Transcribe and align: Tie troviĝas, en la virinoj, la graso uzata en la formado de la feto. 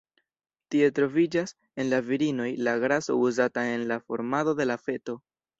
Tie 0.75 0.87
troviĝas, 0.99 1.53
en 1.83 1.91
la 1.91 1.99
virinoj, 2.07 2.49
la 2.69 2.75
graso 2.85 3.21
uzata 3.27 3.67
en 3.75 3.87
la 3.93 4.03
formado 4.09 4.59
de 4.63 4.71
la 4.73 4.81
feto. 4.89 5.21